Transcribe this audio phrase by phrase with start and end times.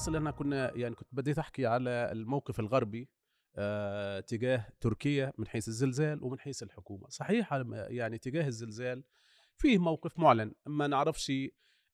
[0.00, 3.08] اصل إحنا كنا يعني كنت بديت احكي على الموقف الغربي
[3.56, 7.08] آه تجاه تركيا من حيث الزلزال ومن حيث الحكومة.
[7.08, 9.04] صحيح يعني تجاه الزلزال
[9.56, 11.32] فيه موقف معلن ما نعرفش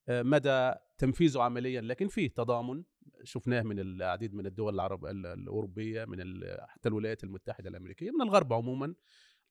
[0.08, 2.84] آه، مدى تنفيذه عمليا لكن فيه تضامن
[3.22, 8.94] شفناه من العديد من الدول العرب الأوروبية من حتى الولايات المتحدة الأمريكية من الغرب عموما.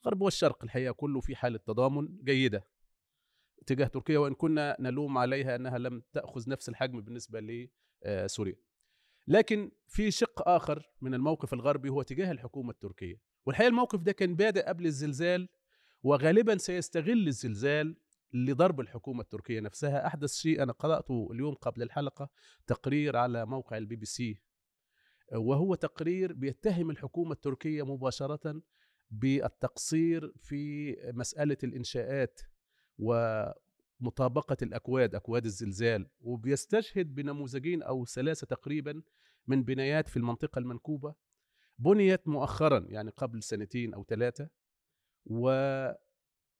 [0.01, 2.67] الغرب والشرق الحقيقة كله في حالة تضامن جيدة
[3.65, 7.39] تجاه تركيا وإن كنا نلوم عليها إنها لم تأخذ نفس الحجم بالنسبة
[8.05, 8.27] آه،
[9.27, 13.21] لكن في شق آخر من الموقف الغربي هو تجاه الحكومة التركية.
[13.45, 15.49] والحقيقة الموقف ده كان بادئ قبل الزلزال
[16.03, 17.97] وغالبا سيستغل الزلزال
[18.33, 20.07] لضرب الحكومة التركية نفسها.
[20.07, 22.29] أحدث شيء أنا قرأته اليوم قبل الحلقة
[22.67, 24.41] تقرير على موقع البي بي سي.
[25.35, 28.61] وهو تقرير بيتهم الحكومة التركية مباشرة
[29.11, 32.41] بالتقصير في مسألة الإنشاءات
[34.01, 39.01] ومطابقة الأكواد أكواد الزلزال وبيستشهد بنموذجين أو ثلاثة تقريبا
[39.47, 41.15] من بنايات في المنطقة المنكوبة.
[41.79, 44.49] بنيت مؤخرا يعني قبل سنتين أو ثلاثة
[45.25, 45.49] و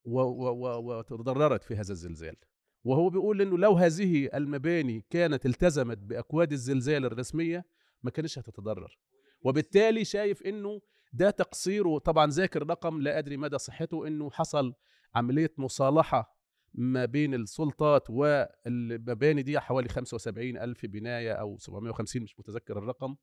[0.04, 2.36] وتضررت في هذا الزلزال.
[2.84, 7.64] وهو بيقول إنه لو هذه المباني كانت التزمت بأكواد الزلزال الرسمية
[8.02, 8.98] ما كانش هتتضرر.
[9.42, 10.80] وبالتالي شايف إنه
[11.12, 14.74] ده تقصير وطبعا ذاكر رقم لا أدري مدى صحته إنه حصل
[15.14, 16.35] عملية مصالحة
[16.76, 23.16] ما بين السلطات والمباني دي حوالي 75 ألف بناية أو 750 مش متذكر الرقم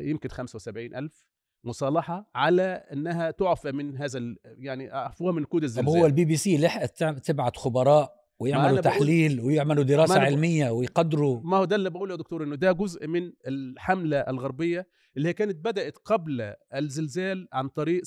[0.00, 1.26] يمكن 75 ألف
[1.64, 6.58] مصالحة على إنها تعفى من هذا يعني عفوها من كود الزلزال هو البي بي سي
[6.58, 11.40] لحقت تبعت خبراء ويعملوا تحليل ويعملوا دراسة علمية ويقدروا.
[11.44, 15.32] ما هو ده اللي بقوله يا دكتور إنه ده جزء من الحملة الغربية اللي هي
[15.32, 18.02] كانت بدأت قبل الزلزال عن طريق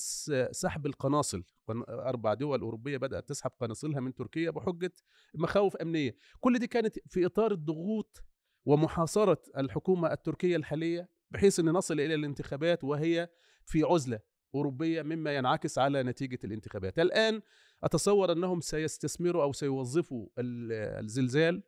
[0.51, 1.43] سحب القناصل.
[1.89, 4.91] أربع دول أوروبية بدأت تسحب قناصلها من تركيا بحجة
[5.35, 6.15] مخاوف أمنية.
[6.39, 8.23] كل دي كانت في إطار الضغوط
[8.65, 13.29] ومحاصرة الحكومة التركية الحالية بحيث إن نصل إلى الانتخابات وهي
[13.65, 14.19] في عزلة
[14.55, 16.99] أوروبية مما ينعكس على نتيجة الانتخابات.
[16.99, 17.41] الآن
[17.83, 21.63] أتصور أنهم سيستثمروا أو سيوظفوا الزلزال.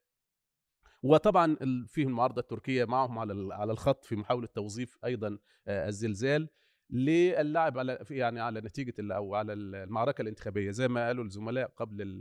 [1.04, 1.56] وطبعا
[1.88, 5.38] في المعارضة التركية معهم على على الخط في محاولة توظيف أيضا
[5.68, 6.50] آه، الزلزال
[6.90, 10.72] للعب على يعني على نتيجة أو على المعركة الانتخابية.
[10.72, 12.20] زي ما قالوا الزملاء قبل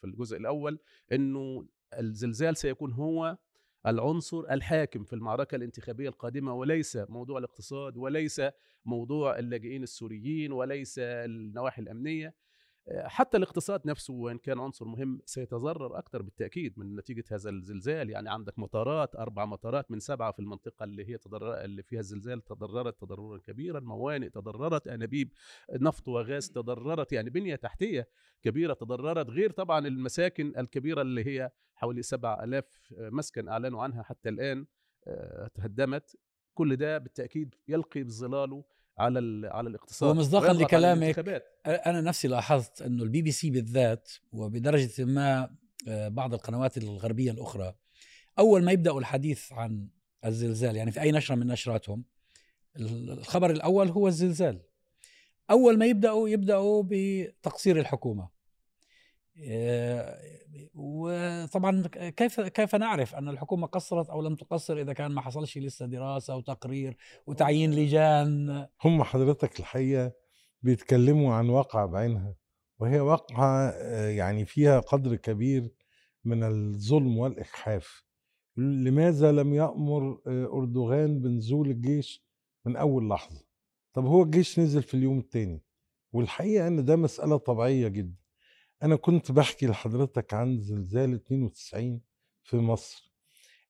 [0.00, 0.78] في الجزء الأول
[1.12, 1.66] إنه
[1.98, 3.38] الزلزال سيكون هو
[3.86, 6.54] العنصر الحاكم في المعركة الانتخابية القادمة.
[6.54, 8.42] وليس موضوع الاقتصاد وليس
[8.84, 12.34] موضوع اللاجئين السوريين وليس النواحي الأمنية.
[12.96, 18.10] حتى الاقتصاد نفسه وإن كان عنصر مهم سيتضرر أكثر بالتأكيد من نتيجة هذا الزلزال.
[18.10, 22.44] يعني عندك مطارات أربع مطارات من سبعة في المنطقة اللي هي تضرر اللي فيها الزلزال
[22.44, 23.80] تضررت تضررا كبيرا.
[23.80, 25.32] موانئ تضررت أنابيب
[25.72, 27.12] نفط وغاز تضررت.
[27.12, 28.08] يعني بنية تحتية
[28.42, 29.30] كبيرة تضررت.
[29.30, 34.66] غير طبعا المساكن الكبيرة اللي هي حوالي 7000 مسكن أعلنوا عنها حتى الآن
[35.06, 36.16] آه، تهدمت.
[36.54, 38.64] كل ده بالتأكيد يلقي بظلاله
[38.98, 40.10] على على الاقتصاد.
[40.10, 41.18] ومصداقا لكلامك
[41.66, 45.50] أنا نفسي لاحظت إنه البي بي سي بالذات وبدرجة ما
[45.88, 47.74] آه، بعض القنوات الغربية الأخرى
[48.38, 49.88] أول ما يبدأوا الحديث عن
[50.24, 52.04] الزلزال يعني في أي نشرة من نشراتهم
[52.76, 54.60] الخبر الأول هو الزلزال.
[55.50, 58.28] أول ما يبدأوا يبدأوا بتقصير الحكومة.
[60.74, 65.86] وطبعا كيف كيف نعرف أن الحكومة قصرت أو لم تقصر إذا كان ما حصلش لسه
[65.86, 70.12] دراسة وتقرير وتعيين لجان؟ هم حضرتك الحقيقة
[70.62, 72.34] بيتكلموا عن واقعه بعينها
[72.78, 75.70] وهي واقعة آه، يعني فيها قدر كبير
[76.24, 78.04] من الظلم والاجحاف
[78.56, 82.24] لماذا لم يأمر آه، أردوغان بنزول الجيش
[82.64, 83.44] من أول لحظة؟
[83.92, 85.62] طب هو الجيش نزل في اليوم الثاني
[86.12, 88.16] والحقيقة إن ده مسألة طبيعية جدا.
[88.82, 92.00] أنا كنت بحكي لحضرتك عن زلزال 92
[92.42, 93.12] في مصر.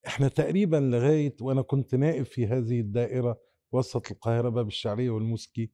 [0.07, 3.41] إحنا تقريبا لغاية وأنا كنت نائب في هذه الدائرة
[3.73, 5.71] وسط القاهرة باب الشعرية والموسكي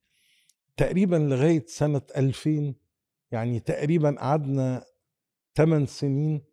[0.76, 2.74] تقريبا لغاية سنة 2000
[3.30, 4.84] يعني تقريبا قعدنا
[5.56, 6.44] 8 سنين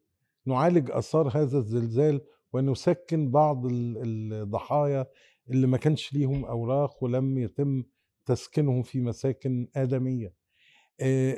[0.46, 2.22] نعالج آثار هذا الزلزال
[2.54, 5.06] ونسكن بعض الضحايا
[5.50, 7.84] اللي ما كانش ليهم أوراق ولم يتم
[8.26, 10.34] تسكينهم في مساكن آدمية.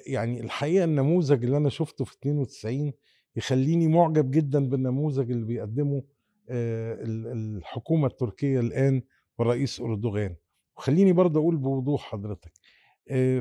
[0.07, 2.93] يعني الحقيقة النموذج اللي أنا شفته في 92
[3.35, 6.03] يخليني معجب جدا بالنموذج اللي بيقدمه
[6.49, 9.01] الحكومة التركية الآن
[9.39, 10.35] والرئيس أردوغان.
[10.77, 12.51] وخليني برضه أقول بوضوح حضرتك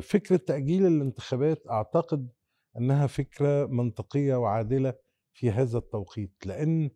[0.01, 2.29] فكرة تأجيل الانتخابات أعتقد
[2.79, 4.95] إنها فكرة منطقية وعادلة
[5.33, 6.91] في هذا التوقيت لأن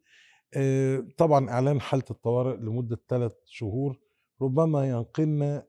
[1.16, 4.00] طبعا إعلان حالة الطوارئ لمدة ثلاث شهور
[4.42, 5.66] ربما ينقلنا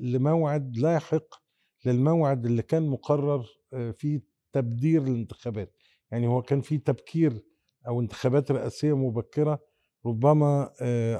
[0.00, 1.39] لموعد لاحق
[1.84, 4.22] للموعد اللي كان مقرر آه، في
[4.52, 5.76] تبدير الانتخابات.
[6.10, 7.44] يعني هو كان في تبكير
[7.88, 9.60] أو انتخابات رئاسية مبكرة
[10.06, 10.70] ربما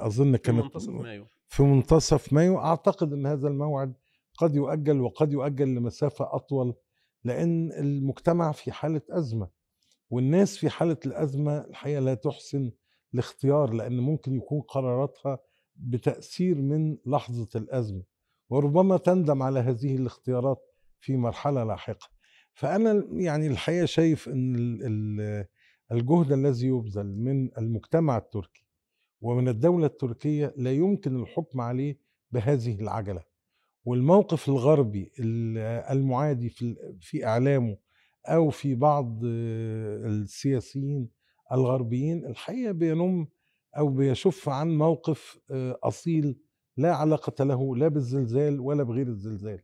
[0.07, 1.27] أظن كانت منتصف مايو.
[1.49, 2.59] في منتصف مايو.
[2.59, 3.95] أعتقد إن هذا الموعد
[4.39, 6.75] قد يؤجل وقد يؤجل لمسافة أطول
[7.25, 9.49] لأن المجتمع في حالة أزمة
[10.11, 12.73] والناس في حالة الأزمة الحقيقة لا تحسن
[13.15, 15.39] الاختيار لأن ممكن يكون قراراتها
[15.77, 18.03] بتأثير من لحظة الأزمة.
[18.51, 20.59] وربما تندم على هذه الاختيارات
[21.01, 22.09] في مرحلة لاحقة.
[22.53, 24.57] فأنا يعني الحقيقة شايف إن
[25.93, 28.67] الجهد الذي يبذل من المجتمع التركي
[29.21, 31.99] ومن الدولة التركية لا يمكن الحكم عليه
[32.31, 33.31] بهذه العجلة.
[33.85, 35.13] والموقف الغربي
[35.91, 36.49] المعادي
[37.01, 37.77] في إعلامه
[38.27, 41.09] أو في بعض السياسيين
[41.53, 43.29] الغربيين الحقيقة بينم
[43.79, 45.39] أو بيشف عن موقف
[45.83, 46.39] أصيل
[46.81, 49.61] لا علاقة له لا بالزلزال ولا بغير الزلزال.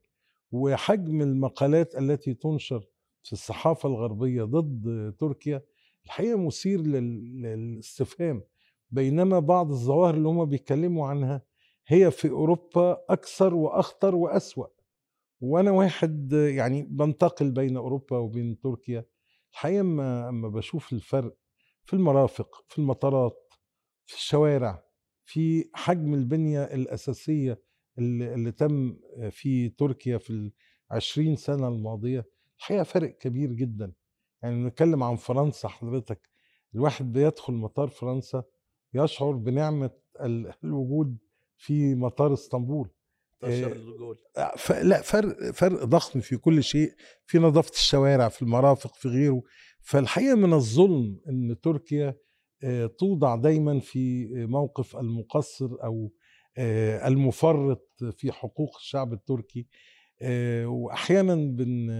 [0.52, 2.80] وحجم المقالات التي تنشر
[3.22, 5.62] في الصحافة الغربية ضد تركيا
[6.04, 8.42] الحقيقة مثير للاستفهام.
[8.90, 11.42] بينما بعض الظواهر اللي هم بيتكلموا عنها
[11.86, 14.66] هي في أوروبا أكثر وأخطر وأسوأ.
[15.40, 19.04] وأنا واحد يعني بنتقل بين أوروبا وبين تركيا
[19.52, 21.36] الحقيقة أما أما بشوف الفرق
[21.84, 23.54] في المرافق في المطارات
[24.06, 24.85] في الشوارع
[25.26, 27.62] في حجم البنية الأساسية
[27.98, 28.96] اللي, اللي تم
[29.30, 30.52] في تركيا في
[30.90, 32.24] العشرين سنة الماضية
[32.58, 33.92] الحقيقة فرق كبير جدا.
[34.42, 36.28] يعني نتكلم عن فرنسا حضرتك
[36.74, 38.44] الواحد بيدخل مطار فرنسا
[38.94, 39.90] يشعر بنعمة
[40.64, 41.18] الوجود
[41.56, 42.90] في مطار إسطنبول.
[44.82, 46.94] لا فرق فرق ضخم في كل شيء.
[47.26, 49.42] في نظافة الشوارع في المرافق في غيره.
[49.80, 52.16] فالحقيقة من الظلم إن تركيا
[52.98, 56.12] توضع دايما في موقف المقصر أو
[57.06, 59.66] المفرط في حقوق الشعب التركي.
[60.64, 61.90] واحيانا بن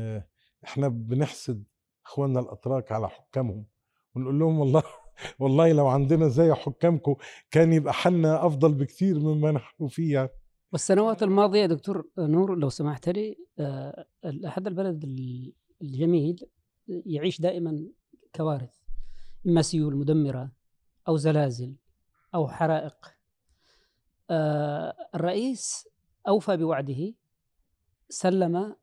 [0.64, 1.64] إحنا بنحسد
[2.06, 3.66] إخواننا الأتراك على حكامهم.
[4.14, 4.82] ونقول لهم والله
[5.40, 7.14] والله لو عندنا زي حكامكم
[7.50, 10.28] كان يبقى حالنا أفضل بكثير مما نحن فيه يعني.
[10.72, 13.36] والسنوات الماضية دكتور نور لو سمحت لي
[14.24, 15.04] هذا البلد
[15.82, 16.36] الجميل
[16.88, 17.86] يعيش دائما
[18.34, 18.85] كوارث.
[19.46, 20.52] اما سيول مدمره
[21.08, 21.76] أو زلازل
[22.34, 22.96] أو حرائق.
[25.14, 25.88] الرئيس
[26.28, 27.14] أوفى بوعده
[28.08, 28.76] سلم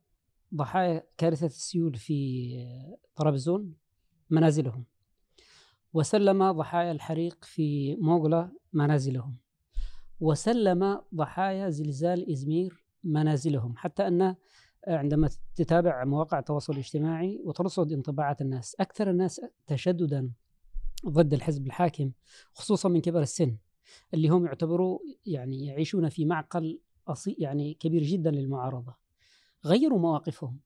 [0.54, 2.50] ضحايا كارثة السيول في
[3.16, 3.74] طرابزون
[4.30, 4.84] منازلهم
[5.92, 9.36] وسلم ضحايا الحريق في موغلا منازلهم
[10.20, 13.76] وسلم ضحايا زلزال إزمير منازلهم.
[13.76, 14.36] حتى أن
[14.86, 20.32] عندما تتابع مواقع التواصل الاجتماعي وترصد انطباعات الناس أكثر الناس تشددا
[21.06, 22.12] ضد الحزب الحاكم
[22.52, 23.56] خصوصا من كبار السن
[24.14, 26.80] اللي هم يعتبروا يعني يعيشون في معقل
[27.38, 28.94] يعني كبير جدا للمعارضة
[29.64, 30.60] غيروا مواقفهم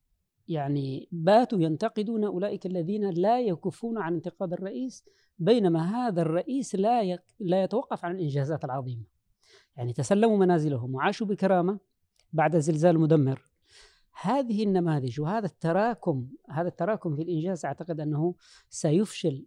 [0.49, 5.05] يعني باتوا ينتقدون أولئك الذين لا يكفون عن انتقاد الرئيس
[5.39, 9.05] بينما هذا الرئيس لا لا يتوقف عن الإنجازات العظيمة.
[9.77, 11.79] يعني تسلموا منازلهم وعاشوا بكرامة
[12.33, 13.48] بعد زلزال مدمر.
[14.21, 18.35] هذه النماذج وهذا التراكم هذا التراكم في الإنجاز أعتقد أنه
[18.71, 19.47] سيفشل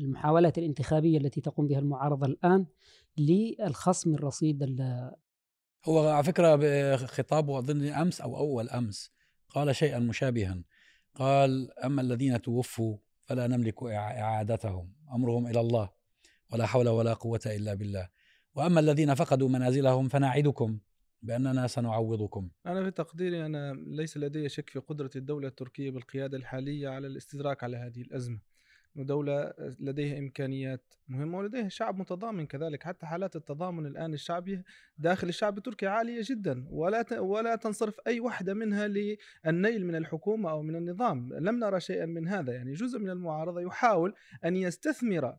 [0.00, 2.66] المحاولات الانتخابية التي تقوم بها المعارضة الآن
[3.18, 4.62] للخصم الرصيد
[5.84, 9.10] هو على فكرة بخطابه أظن أمس أو أول أمس
[9.48, 10.64] قال شيئا مشابها.
[11.14, 15.90] قال أما الذين توفوا فلا نملك إعادتهم أمرهم إلى الله
[16.52, 18.08] ولا حول ولا قوة إلا بالله.
[18.54, 20.78] وأما الذين فقدوا منازلهم فنعدكم.
[21.22, 22.50] بأننا سنعوضكم.
[22.66, 27.64] أنا في تقديري أنا ليس لدي شك في قدرة الدولة التركية بالقيادة الحالية على الاستدراك
[27.64, 28.52] على هذه الأزمة.
[28.96, 34.62] دولة لديها إمكانيات مهمة ولديها شعب متضامن كذلك حتى حالات التضامن الآن الشعبي
[34.98, 40.62] داخل الشعب التركي عالية جدا ولا ولا تنصرف أي واحدة منها للنيل من الحكومة أو
[40.62, 44.14] من النظام لم نرى شيئا من هذا يعني جزء من المعارضة يحاول
[44.44, 45.36] أن يستثمر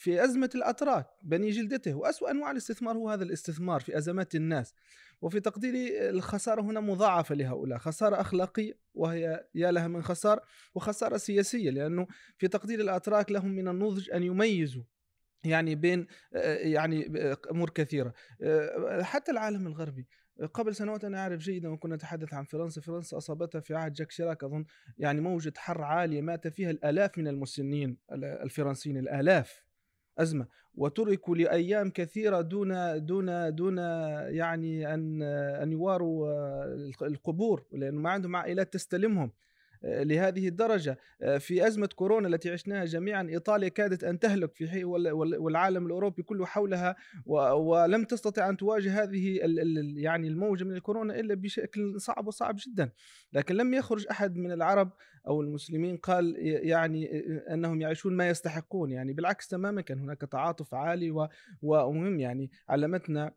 [0.00, 4.74] في أزمة الأتراك بني جلدته وأسوأ أنواع الاستثمار هو هذا الاستثمار في أزمات الناس.
[5.20, 10.42] وفي تقديري الخسارة هنا مضاعفة لهؤلاء خسارة أخلاقية وهي يا لها من خسارة
[10.74, 12.06] وخسارة سياسية لأنه
[12.38, 14.82] في تقدير الأتراك لهم من النضج أن يميزوا
[15.44, 16.06] يعني بين
[16.62, 17.12] يعني
[17.50, 18.14] أمور كثيرة.
[19.00, 20.08] حتى العالم الغربي.
[20.54, 22.80] قبل سنوات أنا أعرف جيدا وكنا نتحدث عن فرنسا.
[22.80, 24.64] فرنسا أصابتها في عهد جاك شيراك أظن
[24.98, 29.69] يعني موجة حر عالية مات فيها الآلاف من المسنين الفرنسيين الآلاف.
[30.18, 30.46] أزمة.
[30.74, 32.70] وتركوا لأيام كثيرة دون
[33.06, 33.78] دون دون
[34.28, 35.22] يعني أن
[35.62, 36.28] أن يواروا
[37.02, 39.32] القبور لأنه ما عندهم عائلات تستلمهم.
[39.82, 40.98] لهذه الدرجة.
[41.38, 46.96] في أزمة كورونا التي عشناها جميعا إيطاليا كادت أن تهلك في والعالم الأوروبي كله حولها
[47.56, 49.38] ولم تستطع أن تواجه هذه
[49.96, 52.92] يعني الموجة من الكورونا إلا بشكل صعب وصعب جدا.
[53.32, 54.92] لكن لم يخرج أحد من العرب
[55.26, 57.20] أو المسلمين قال يعني
[57.54, 58.90] أنهم يعيشون ما يستحقون.
[58.90, 61.28] يعني بالعكس تماما كان هناك تعاطف عالي
[61.62, 62.20] ومهم.
[62.20, 63.32] يعني علمتنا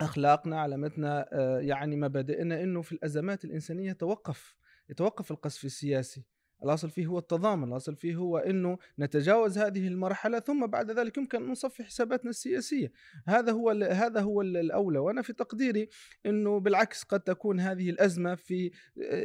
[0.00, 4.54] أخلاقنا علمتنا آه، يعني مبادئنا إنه في الأزمات الإنسانية توقف.
[4.90, 6.24] يتوقف القصف السياسي.
[6.64, 11.42] الأصل فيه هو التضامن الأصل فيه هو إنه نتجاوز هذه المرحلة ثم بعد ذلك يمكن
[11.42, 12.92] أن نصفي حساباتنا السياسية.
[13.26, 14.98] هذا هو هذا هو الأولى.
[14.98, 15.88] وأنا في تقديري
[16.26, 18.70] إنه بالعكس قد تكون هذه الأزمة في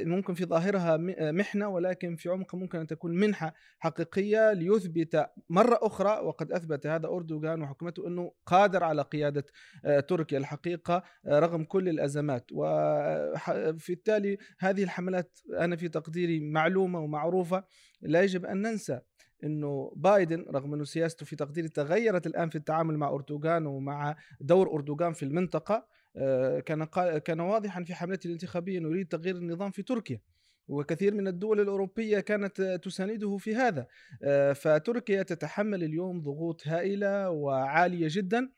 [0.06, 0.98] ممكن في ظاهرها
[1.32, 6.20] محنة ولكن في عمقها ممكن أن تكون منحة حقيقية ليثبت مرة أخرى.
[6.26, 9.46] وقد أثبت هذا أردوغان وحكومته إنه قادر على قيادة
[9.86, 12.46] آه، تركيا الحقيقة آه، رغم كل الأزمات.
[12.52, 17.64] وفي التالي هذه الحملات أنا في تقديري معلومة ومع معروفة
[18.02, 19.00] لا يجب أن ننسى
[19.44, 24.74] إنه بايدن رغم إنه سياسته في تقديري تغيرت الآن في التعامل مع أردوغان ومع دور
[24.74, 26.84] أردوغان في المنطقة آه، كان
[27.20, 30.20] كان واضحا في حملته الانتخابية إنه يريد تغيير النظام في تركيا
[30.68, 33.88] وكثير من الدول الأوروبية كانت تساندته في هذا
[34.24, 38.50] آه، فتركيا تتحمل اليوم ضغوط هائلة وعالية جدا.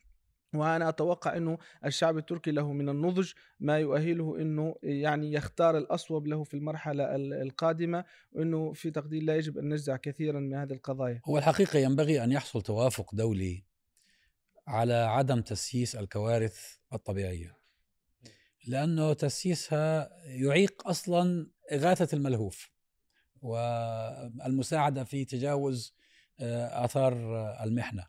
[0.54, 6.44] وأنا أتوقع إنه الشعب التركي له من النضج ما يؤهله إنه يعني يختار الأصوب له
[6.44, 11.22] في المرحلة القادمة وإنه في تقدير لا يجب أن نجزع كثيرا من هذه القضايا.
[11.25, 13.63] هو الحقيقة ينبغي أن يحصل توافق دولي
[14.68, 17.58] على عدم تسييس الكوارث الطبيعية.
[18.68, 22.72] لأنه تسييسها يعيق أصلا إغاثة الملهوف
[23.42, 25.98] والمساعدة في تجاوز
[26.39, 27.13] آه، آثار
[27.63, 28.08] المحنة.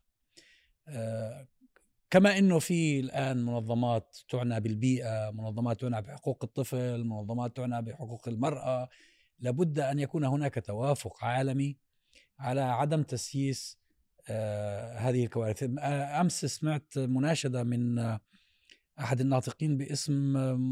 [2.10, 8.88] كما إنه في الآن منظمات تعنى بالبيئة، منظمات تعنى بحقوق الطفل، منظمات تعنى بحقوق المرأة،
[9.38, 11.76] لابد أن يكون هناك توافق عالمي
[12.38, 13.78] على عدم تسييس
[14.28, 15.70] آه هذه الكوارث.
[16.20, 18.18] أمس سمعت مناشدة من
[19.00, 20.12] أحد الناطقين باسم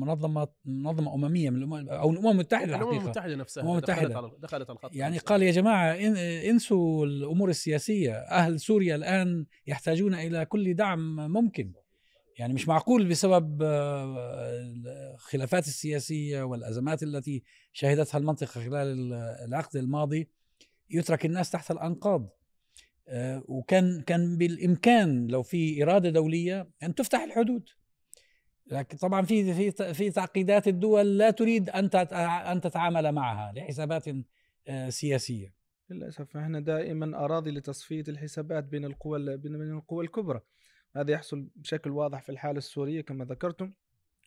[0.01, 4.31] منظمة منظمة أممية من الأمم أو الأمم المتحدة الأمم المتحدة نفسها الأمم المتحدة.
[4.39, 5.95] دخلت الخط يعني قال يا جماعة
[6.51, 8.13] انسوا الأمور السياسية.
[8.13, 11.73] أهل سوريا الآن يحتاجون إلى كل دعم ممكن.
[12.39, 13.63] يعني مش معقول بسبب
[15.15, 17.43] الخلافات السياسية والأزمات التي
[17.73, 19.13] شهدتها المنطقة خلال
[19.45, 20.29] العقد الماضي
[20.91, 22.29] يترك الناس تحت الأنقاض.
[23.09, 27.69] آه، وكان كان بالإمكان لو في إرادة دولية أن تفتح الحدود.
[28.67, 31.91] لكن طبعا في في في تعقيدات الدول لا تريد أن
[32.53, 34.05] أن تتعامل معها لحسابات
[34.69, 35.55] آه، سياسية.
[35.91, 40.41] للأسف إحنا دائما أراضي لتصفية الحسابات بين القوى بين القوى الكبرى.
[40.97, 43.73] هذا يحصل بشكل واضح في الحالة السورية كما ذكرتم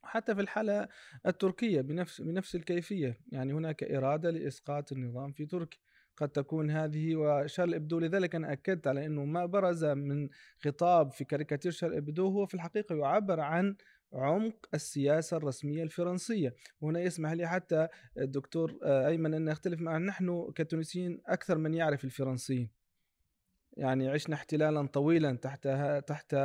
[0.03, 0.88] حتى في الحالة
[1.25, 3.19] التركية بنفس بنفس الكيفية.
[3.31, 5.79] يعني هناك إرادة لإسقاط النظام في تركيا.
[6.17, 8.00] قد تكون هذه وشارل إبدو.
[8.00, 10.29] لذلك أنا أكدت على أنه ما برز من
[10.60, 13.75] خطاب في كاريكاتير شارل إبدو هو في الحقيقة يعبر عن
[14.13, 16.56] عمق السياسة الرسمية الفرنسية.
[16.82, 17.88] وهنا يسمح لي حتى
[18.18, 19.98] الدكتور آه، أيمن أن أختلف معه.
[19.98, 22.70] نحن كتونسيين أكثر من يعرف الفرنسيين.
[23.78, 25.68] يعني عشنا احتلالا طويلا تحت
[26.08, 26.36] تحت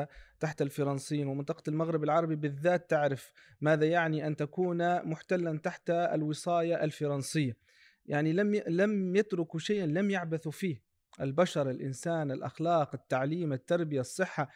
[0.40, 1.26] تحت الفرنسيين.
[1.26, 7.56] ومنطقة المغرب العربي بالذات تعرف ماذا يعني أن تكون محتلا تحت الوصاية الفرنسية.
[8.06, 10.82] يعني لم لم يتركوا شيئا لم يعبثوا فيه.
[11.20, 14.48] البشر الإنسان الأخلاق التعليم التربية الصحة.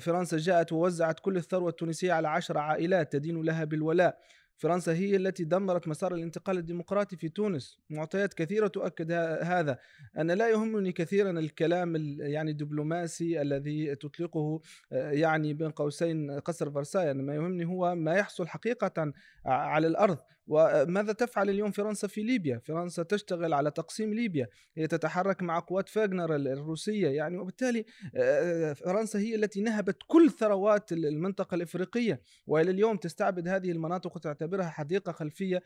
[0.00, 4.18] فرنسا جاءت ووزعت كل الثروة التونسية على عشر عائلات تدين لها بالولاء.
[4.56, 7.78] فرنسا هي التي دمرت مسار الانتقال الديمقراطي في تونس.
[7.90, 9.12] معطيات كثيرة تؤكد
[9.42, 9.78] هذا
[10.16, 14.60] أنا لا يهمني كثيرا الكلام يعني الدبلوماسي الذي تطلقه
[14.92, 19.12] آه، يعني بين قوسين قصر فرساي ما يهمني هو ما يحصل حقيقة
[19.46, 20.18] على الأرض.
[20.46, 25.88] وماذا تفعل اليوم فرنسا في ليبيا؟ فرنسا تشتغل على تقسيم ليبيا، هي تتحرك مع قوات
[25.88, 27.84] فاغنر الروسية يعني وبالتالي
[28.16, 34.68] آه، فرنسا هي التي نهبت كل ثروات المنطقة الإفريقية وإلى اليوم تستعبد هذه المناطق وتعتبرها
[34.68, 35.62] حديقة خلفية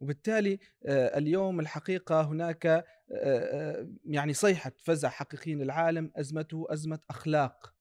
[0.00, 7.72] وبالتالي آه، اليوم الحقيقة هناك آه، يعني صيحة فزع حقيقي للعالم أزمته أزمة أخلاق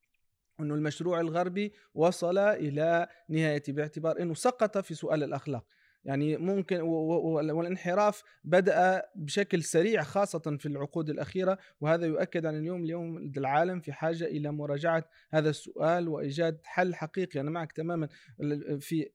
[0.59, 5.65] إنه المشروع الغربي وصل إلى نهايته باعتبار إنه سقط في سؤال الأخلاق
[6.05, 13.31] يعني ممكن والانحراف بدأ بشكل سريع خاصة في العقود الأخيرة وهذا يؤكد أن اليوم اليوم
[13.37, 17.39] العالم في حاجة إلى مراجعة هذا السؤال وإيجاد حل حقيقي.
[17.39, 18.07] أنا معك تماما.
[18.79, 19.09] في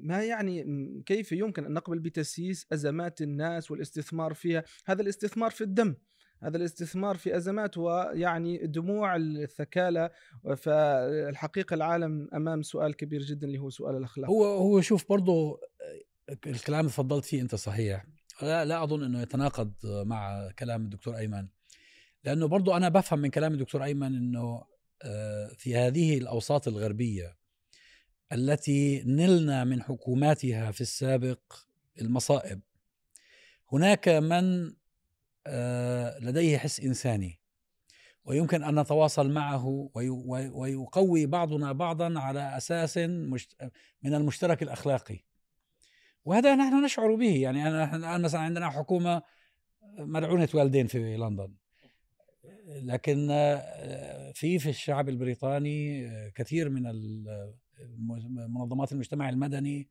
[0.00, 0.64] ما يعني
[1.06, 5.94] كيف يمكن أن نقبل بتسييس أزمات الناس والاستثمار فيها؟ هذا الاستثمار في الدم.
[6.42, 10.10] هذا الاستثمار في أزمات ويعني دموع الثكالى
[10.56, 14.30] فالحقيقة العالم أمام سؤال كبير جدا اللي هو سؤال الأخلاق.
[14.30, 15.60] هو هو شوف برضه
[16.46, 18.04] الكلام اللي تفضلت فيه أنت صحيح.
[18.42, 21.48] لا لا أظن إنه يتناقض مع كلام الدكتور أيمن.
[22.24, 24.64] لأنه برضو أنا بفهم من كلام الدكتور أيمن إنه
[25.02, 27.36] آه، في هذه الأوساط الغربية
[28.32, 31.40] التي نلنا من حكوماتها في السابق
[32.00, 32.60] المصائب.
[33.72, 34.72] هناك من
[35.46, 37.40] آه، لديه حس إنساني
[38.24, 42.98] ويمكن أن نتواصل معه ويقوي بعضنا بعضا على أساس
[44.02, 45.27] من المشترك الأخلاقي.
[46.28, 47.36] وهذا نحن نشعر به.
[47.36, 49.22] يعني أنا الآن مثلا عندنا حكومة
[49.98, 51.54] ملعونة والدين في لندن.
[52.66, 56.82] لكن آه، في في الشعب البريطاني آه، كثير من
[58.54, 59.88] منظمات المجتمع المدني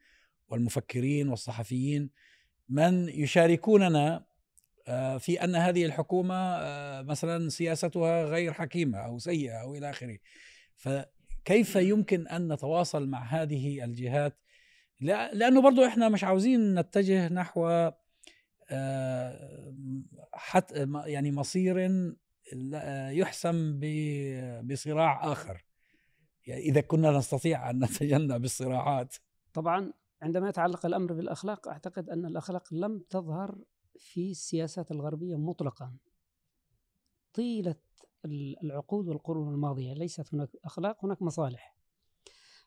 [0.48, 2.10] والمفكرين والصحفيين
[2.70, 4.26] من يشاركوننا
[4.88, 6.62] آه، في أن هذه الحكومة
[7.02, 10.18] مثلا سياستها غير حكيمة أو سيئة أو إلى آخره.
[10.76, 14.38] فكيف يمكن أن نتواصل مع هذه الجهات
[15.02, 17.90] لأنه برضو إحنا مش عاوزين نتجه نحو
[20.34, 21.92] حتى يعني مصير
[23.12, 23.80] يحسم
[24.64, 25.66] بصراع آخر.
[26.48, 29.16] يعني إذا كنا نستطيع أن نتجنب الصراعات.
[29.54, 33.58] طبعا عندما يتعلق الأمر بالأخلاق أعتقد أن الأخلاق لم تظهر
[33.98, 35.98] في السياسات الغربية مطلقا.
[37.34, 37.76] طيلة
[38.64, 41.77] العقود والقرون الماضية ليست هناك أخلاق هناك مصالح.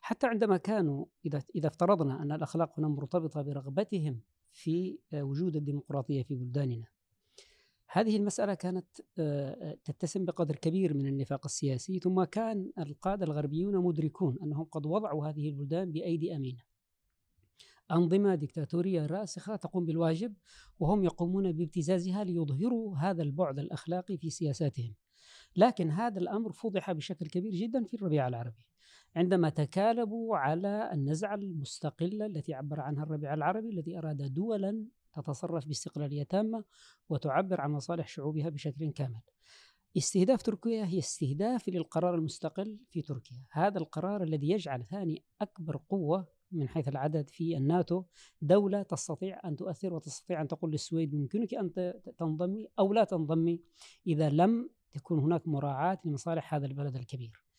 [0.01, 6.35] حتى عندما كانوا إذا إذا افترضنا أن الأخلاق هنا مرتبطة برغبتهم في وجود الديمقراطية في
[6.35, 6.85] بلداننا.
[7.93, 8.87] هذه المسألة كانت
[9.19, 15.27] آه، تتسم بقدر كبير من النفاق السياسي ثم كان القادة الغربيون مدركون أنهم قد وضعوا
[15.27, 16.61] هذه البلدان بأيدي أمينة.
[17.91, 20.33] أنظمة ديكتاتورية راسخة تقوم بالواجب
[20.79, 24.95] وهم يقومون بابتزازها ليظهروا هذا البعد الأخلاقي في سياساتهم.
[25.55, 28.70] لكن هذا الأمر فضح بشكل كبير جدا في الربيع العربي.
[29.15, 36.23] عندما تكالبوا على النزعة المستقلة التي عبر عنها الربيع العربي الذي أراد دولا تتصرف باستقلالية
[36.23, 36.63] تامة
[37.09, 39.21] وتعبر عن مصالح شعوبها بشكل كامل.
[39.97, 43.45] استهداف تركيا هي استهداف للقرار المستقل في تركيا.
[43.51, 48.03] هذا القرار الذي يجعل ثاني أكبر قوة من حيث العدد في الناتو
[48.41, 53.61] دولة تستطيع أن تؤثر وتستطيع أن تقول للسويد يمكنك أن تنضمي أو لا تنضمي
[54.07, 57.50] إذا لم تكون هناك مراعاة لمصالح هذا البلد الكبير.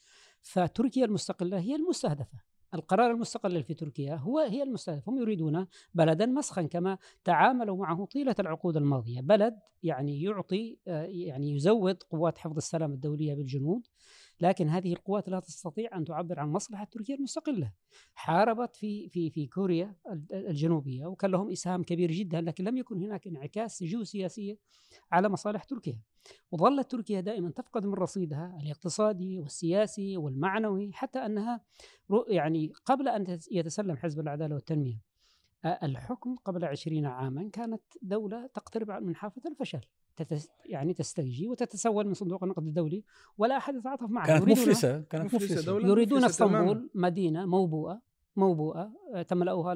[0.43, 2.53] فتركيا المستقلة هي المستهدفة.
[2.75, 8.35] القرار المستقل في تركيا هو هي المستهدف هم يريدون بلدا مسخا كما تعاملوا معه طيلة
[8.39, 9.21] العقود الماضية.
[9.21, 13.87] بلد يعني يعطي آه، يعني يزود قوات حفظ السلام الدولية بالجنود.
[14.41, 17.73] لكن هذه القوات لا تستطيع أن تعبر عن مصلحة تركيا المستقلة.
[18.15, 19.95] حاربت في في في كوريا
[20.33, 24.59] الجنوبية وكان لهم إسهام كبير جدا لكن لم يكن هناك انعكاس جيوسياسيه
[25.13, 26.01] على مصالح تركيا.
[26.51, 31.61] وظلت تركيا دائما تفقد من رصيدها الاقتصادي والسياسي والمعنوي حتى أنها
[32.29, 35.13] يعني قبل أن يتسلم حزب العدالة والتنمية
[35.65, 39.81] الحكم قبل عشرين عاما كانت دولة تقترب من حافة الفشل
[40.17, 43.05] تتس يعني تستجي وتتسول من صندوق النقد الدولي
[43.39, 45.67] ولا أحد يتعاطف معها كانت مفلسة كانت مفلسة.
[45.67, 48.03] دولة يريدون اسطنبول مدينة موبوءة
[48.37, 49.75] موبوءة آه، تملأها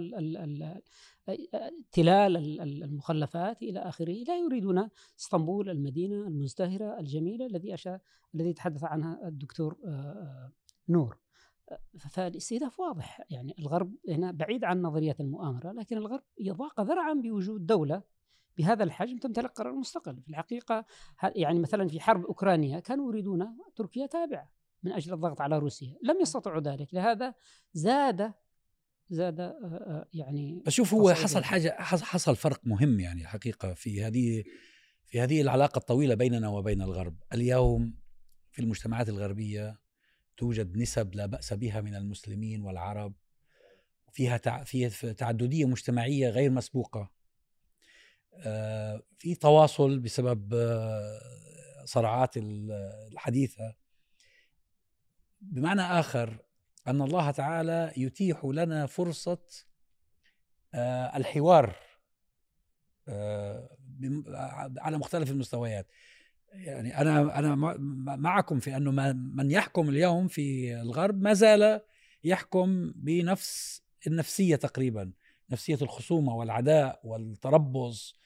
[1.92, 4.12] تلال المخلفات إلى آخره.
[4.28, 4.88] لا يريدون
[5.20, 7.98] اسطنبول المدينة المزدهرة الجميلة الذي أشار
[8.34, 10.52] الذي تحدث عنها الدكتور آه، آه،
[10.88, 11.18] نور.
[12.10, 13.20] فالاستهداف واضح.
[13.30, 18.02] يعني الغرب هنا بعيد عن نظرية المؤامرة لكن الغرب يضاق ذرعا بوجود دولة
[18.58, 20.22] بهذا الحجم تمتلك قرار مستقل.
[20.22, 20.84] في الحقيقة
[21.22, 25.96] يعني مثلا في حرب أوكرانيا كانوا يريدون تركيا تابعة من أجل الضغط على روسيا.
[26.02, 26.94] لم يستطيعوا ذلك.
[26.94, 27.34] لهذا
[27.72, 28.32] زاد
[29.08, 34.04] زاد آه، آه، يعني بس شوف هو حصل حاجة حصل فرق مهم يعني الحقيقة في
[34.04, 34.44] هذه
[35.06, 37.16] في هذه العلاقة الطويلة بيننا وبين الغرب.
[37.32, 37.94] اليوم
[38.50, 39.80] في المجتمعات الغربية
[40.36, 43.14] توجد نسب لا بأس بها من المسلمين والعرب
[44.12, 44.36] فيها
[45.16, 47.10] تعددية مجتمعية غير مسبوقة.
[49.18, 51.20] في تواصل بسبب آه،
[51.84, 53.74] صراعات الحديثة.
[55.40, 56.38] بمعنى آخر
[56.88, 59.38] أن الله تعالى يتيح لنا فرصة
[60.74, 61.76] آه، الحوار
[64.78, 65.86] على مختلف المستويات.
[66.52, 67.54] يعني أنا أنا
[68.16, 71.80] معكم في أنه من يحكم اليوم في الغرب ما زال
[72.24, 75.12] يحكم بنفس النفسية تقريبا
[75.50, 78.20] نفسية الخصومة والعداء والتربص.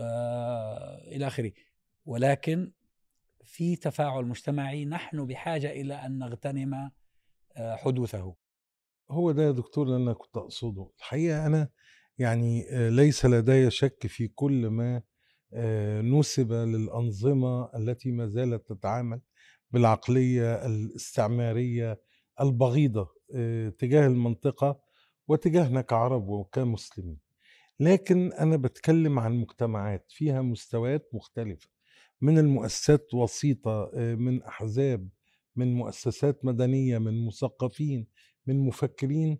[0.00, 1.52] آه إلى آخره.
[2.04, 2.72] ولكن
[3.44, 6.90] في تفاعل مجتمعي نحن بحاجة إلى أن نغتنم
[7.56, 8.34] آه حدوثه.
[9.10, 10.90] هو ده يا دكتور اللي أنا كنت أقصده.
[10.98, 11.68] الحقيقة أنا
[12.18, 15.02] يعني آه، ليس لدي شك في كل ما
[15.54, 19.20] آه، نسب للأنظمة التي ما زالت تتعامل
[19.70, 22.00] بالعقلية الاستعمارية
[22.40, 23.08] البغيضة
[23.78, 24.80] تجاه المنطقة
[25.28, 27.18] وتجاهنا كعرب وكمسلمين.
[27.80, 31.68] لكن أنا بتكلم عن مجتمعات فيها مستويات مختلفة
[32.20, 35.08] من المؤسسات وسيطة آه، من أحزاب
[35.56, 38.06] من مؤسسات مدنية من مثقفين
[38.46, 39.38] من مفكرين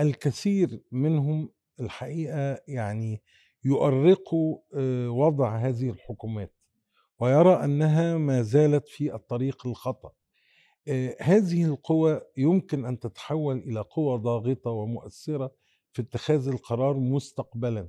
[0.00, 3.22] الكثير منهم الحقيقة يعني
[3.64, 6.54] يؤرقوا آه، وضع هذه الحكومات
[7.20, 10.12] ويرى أنها ما زالت في الطريق الخطأ.
[10.88, 15.52] آه، هذه القوى يمكن أن تتحول إلى قوى ضاغطة ومؤثرة
[15.98, 17.88] في اتخاذ القرار مستقبلا.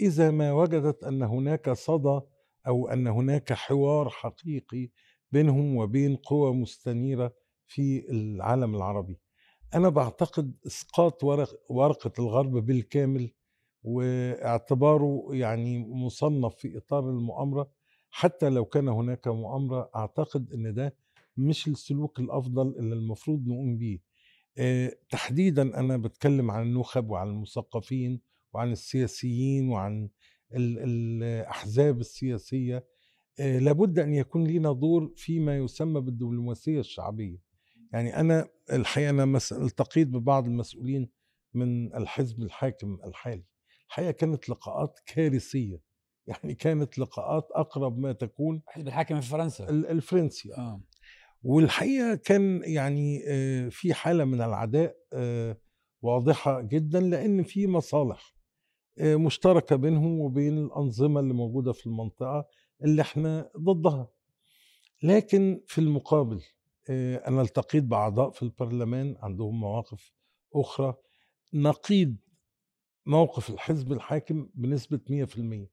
[0.00, 2.20] إذا ما وجدت أن هناك صدى
[2.66, 4.90] أو أن هناك حوار حقيقي
[5.32, 7.32] بينهم وبين قوى مستنيرة
[7.66, 9.18] في العالم العربي.
[9.74, 13.30] أنا بعتقد إسقاط ورق ورقة الغرب بالكامل
[13.82, 17.70] واعتباره يعني مصنف في إطار المؤامرة.
[18.10, 20.96] حتى لو كان هناك مؤامرة أعتقد إن ده
[21.36, 23.98] مش السلوك الأفضل اللي المفروض نقوم بيه.
[25.10, 28.20] تحديدا أنا بتكلم عن النخب وعن المثقفين
[28.52, 30.08] وعن السياسيين وعن
[30.54, 32.86] الأحزاب السياسية
[33.40, 37.38] أه لابد أن يكون لنا دور فيما يسمى بالدبلوماسية الشعبية.
[37.92, 41.08] يعني أنا الحقيقة أنا التقيت ببعض المسؤولين
[41.54, 43.44] من الحزب الحاكم الحالي.
[43.88, 45.80] الحقيقة كانت لقاءات كارثية.
[46.26, 49.68] يعني كانت لقاءات أقرب ما تكون الحزب الحاكم في فرنسا.
[49.68, 50.80] الفرنسي آه.
[51.44, 53.20] والحقيقة كان يعني
[53.70, 54.96] في حالة من العداء
[56.02, 58.34] واضحة جدا لأن في مصالح
[59.00, 62.46] مشتركة بينهم وبين الأنظمة اللي موجودة في المنطقة
[62.84, 64.08] اللي إحنا ضدها.
[65.02, 66.42] لكن في المقابل
[67.28, 70.12] أنا التقيت بأعضاء في البرلمان عندهم مواقف
[70.54, 70.94] أخرى.
[71.54, 72.16] نقيض
[73.06, 75.68] موقف الحزب الحاكم بنسبة 100%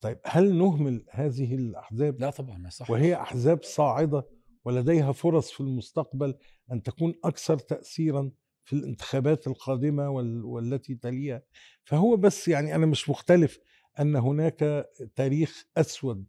[0.00, 4.26] طيب هل نهمل هذه الأحزاب؟ لا طبعا صح وهي أحزاب صاعدة
[4.64, 6.34] ولديها فرص في المستقبل
[6.72, 8.30] أن تكون أكثر تاثيرا
[8.64, 10.10] في الانتخابات القادمة
[10.44, 11.42] والتي تليها.
[11.84, 13.58] فهو بس يعني أنا مش مختلف
[14.00, 16.24] أن هناك تاريخ أسود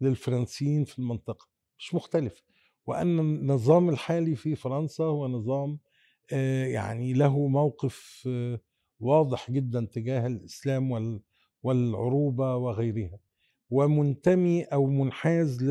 [0.00, 2.42] للفرنسيين في المنطقة مش مختلف.
[2.86, 5.78] وأن النظام الحالي في فرنسا هو نظام
[6.72, 8.28] يعني له موقف
[9.00, 11.20] واضح جدا تجاه الإسلام
[11.62, 13.18] والعروبة وغيرها.
[13.70, 15.64] ومنتمي أو منحاز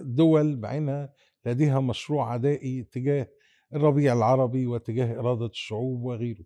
[0.00, 1.12] دول بعينها
[1.46, 3.28] لديها مشروع عدائي تجاه
[3.74, 6.44] الربيع العربي وتجاه إرادة الشعوب وغيره.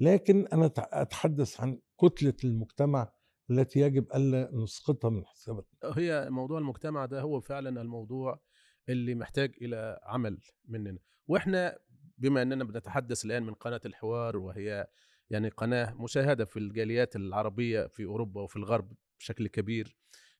[0.00, 3.12] لكن أنا أتحدث عن كتلة المجتمع
[3.50, 5.92] التي يجب ألا نسقطها من حساباتنا.
[5.96, 8.40] هي موضوع المجتمع ده هو فعلا الموضوع
[8.88, 10.38] اللي محتاج إلى عمل
[10.68, 10.98] مننا.
[11.26, 11.78] وإحنا
[12.18, 14.86] بما أننا بنتحدث الآن من قناة الحوار وهي
[15.30, 19.96] يعني قناة مشاهدة في الجاليات العربية في أوروبا وفي الغرب بشكل كبير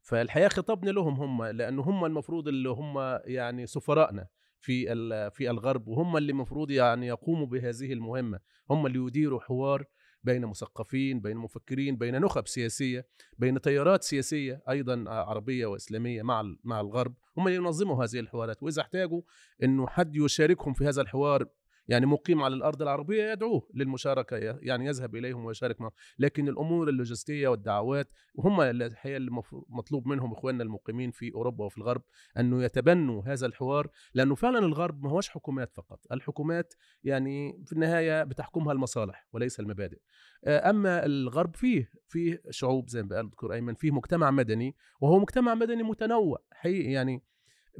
[0.09, 4.27] فالحقيقة خطابنا لهم هم لأنه هم المفروض اللي هم يعني سفرائنا
[4.61, 4.87] في
[5.31, 8.40] في الغرب وهم اللي المفروض يعني يقوموا بهذه المهمة.
[8.71, 9.85] هم اللي يديروا حوار
[10.23, 13.07] بين مثقفين بين مفكرين بين نخب سياسية
[13.38, 17.14] بين تيارات سياسية أيضا عربية وإسلامية مع مع الغرب.
[17.37, 18.62] هم اللي ينظموا هذه الحوارات.
[18.62, 19.23] وإذا احتاجوا
[19.62, 21.47] إنه حد يشاركهم في هذا الحوار
[21.88, 25.92] يعني مقيم على الأرض العربية يدعوه للمشاركة يعني يذهب إليهم ويشارك معهم.
[26.18, 29.31] لكن الأمور اللوجستية والدعوات وهم الحقيقة اللي
[29.68, 32.03] مطلوب منهم إخواننا المقيمين في أوروبا وفي الغرب
[32.38, 36.01] أنه يتبنوا هذا الحوار لأنه فعلا الغرب ما هوش حكومات فقط.
[36.12, 36.74] الحكومات
[37.05, 39.98] يعني في النهاية بتحكمها المصالح وليس المبادئ.
[40.46, 45.55] أما الغرب فيه فيه شعوب زي ما قال الدكتور أيمن فيه مجتمع مدني وهو مجتمع
[45.55, 47.22] مدني متنوع حقيقي يعني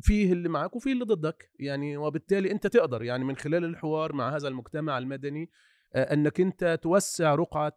[0.01, 1.51] فيه اللي معك وفيه اللي ضدك.
[1.59, 3.03] يعني وبالتالي أنت تقدر.
[3.03, 5.51] يعني من خلال الحوار مع هذا المجتمع المدني
[5.95, 7.73] أنك أنت توسع رقعة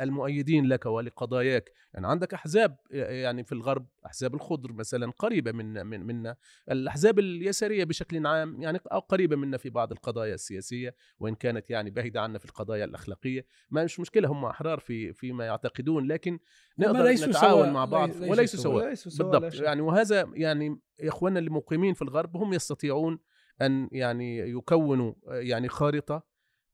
[0.00, 1.72] المؤيدين لك ولقضاياك.
[1.94, 6.36] يعني عندك أحزاب يعني في الغرب أحزاب الخضر مثلا قريبة من من منا
[6.70, 12.20] الأحزاب اليسارية بشكل عام يعني قريبة منا في بعض القضايا السياسية وإن كانت يعني بعيدة
[12.20, 13.46] عنا في القضايا الأخلاقية.
[13.70, 16.38] ما مش مشكلة هم أحرار في فيما يعتقدون لكن
[16.78, 19.54] نقدر نتعاون مع بعض وليسوا سواء بالضبط.
[19.54, 23.18] يعني وهذا يعني إخواننا المقيمين في الغرب هم يستطيعون
[23.62, 26.29] أن يعني يكونوا يعني خارطة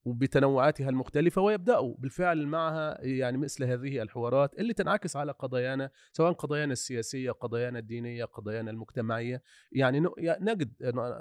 [0.07, 6.73] وبتنوعاتها المختلفة ويبدأوا بالفعل معها يعني مثل هذه الحوارات اللي تنعكس على قضايانا سواء قضايانا
[6.73, 9.43] السياسية قضايانا الدينية قضايانا المجتمعية.
[9.73, 10.73] يعني نجد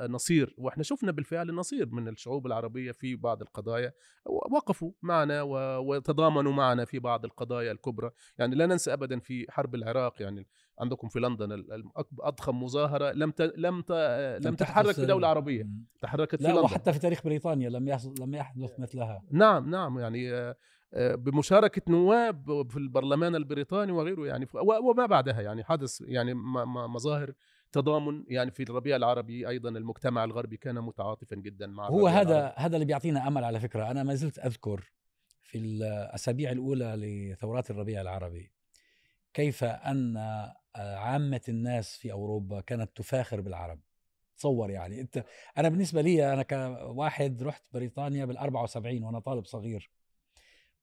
[0.10, 3.94] نصير وإحنا شفنا بالفعل نصير من الشعوب العربية في بعض القضايا
[4.26, 5.42] وقفوا معنا
[5.80, 8.12] وتضامنوا معنا في بعض القضايا الكبرى.
[8.38, 10.48] يعني لا ننسى أبدا في حرب العراق يعني
[10.80, 11.64] عندكم في لندن
[12.20, 13.42] أضخم مظاهرة لم ت...
[13.42, 13.92] لم ت...
[14.42, 15.68] لم تتحرك في دولة عربية
[16.02, 16.64] تحركت لا في لندن.
[16.64, 19.24] وحتى في تاريخ بريطانيا لم يحصل لم يحدث مثلها.
[19.32, 20.56] نعم نعم يعني
[20.98, 24.48] بمشاركة نواب في البرلمان البريطاني وغيره يعني
[24.84, 26.34] وما بعدها يعني حدث يعني
[26.88, 27.34] مظاهر
[27.72, 32.54] تضامن يعني في الربيع العربي أيضا المجتمع الغربي كان متعاطفا جدا مع هو هذا العربي.
[32.58, 33.92] هذا اللي بيعطينا أمل على فكرة.
[33.92, 34.92] أنا ما زلت أذكر
[35.44, 38.52] في الأسابيع الأولى لثورات الربيع العربي
[39.34, 40.18] كيف أن
[40.76, 43.80] عامة الناس في أوروبا كانت تفاخر بالعرب
[44.38, 45.26] تصور يعني أنت
[45.58, 49.92] أنا بالنسبة لي أنا كواحد رحت بريطانيا بال 74 وأنا طالب صغير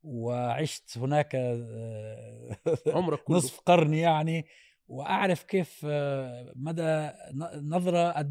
[0.03, 2.57] وعشت هناك آه،
[2.97, 3.37] عمرك كله.
[3.37, 4.47] نصف قرن يعني
[4.89, 7.11] وأعرف كيف آه، مدى
[7.55, 8.31] نظرة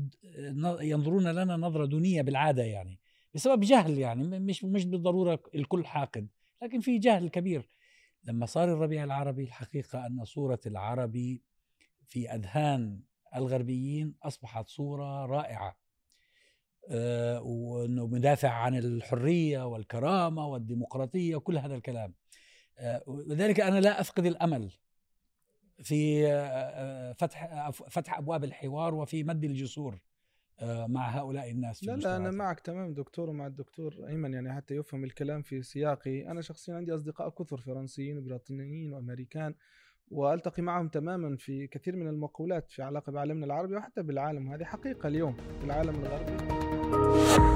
[0.81, 2.99] ينظرون لنا نظرة دونية بالعادة يعني
[3.33, 6.27] بسبب جهل يعني مش مش بالضرورة الكل حاقد
[6.63, 7.69] لكن في جهل كبير
[8.23, 11.41] لما صار الربيع العربي الحقيقة أن صورة العربي
[12.11, 13.01] في أذهان
[13.35, 15.77] الغربيين أصبحت صورة رائعة.
[16.89, 22.13] آه، وإنه مدافع عن الحرية والكرامة والديمقراطية وكل هذا الكلام.
[23.07, 24.71] لذلك أنا لا أفقد الأمل
[25.83, 29.99] في آه، فتح فتح أبواب الحوار وفي مد الجسور
[30.59, 34.53] آه، مع هؤلاء الناس في لا لا أنا معك تمام دكتور ومع الدكتور أيمن يعني
[34.53, 36.31] حتى يفهم الكلام في سياقي.
[36.31, 39.55] أنا شخصيا عندي أصدقاء كثر فرنسيين وبريطانيين وأمريكان.
[40.11, 44.51] وألتقي معهم تماما في كثير من المقولات في علاقة بعالمنا العربي وحتى بالعالم.
[44.51, 47.50] هذه حقيقة اليوم في العالم الغربي.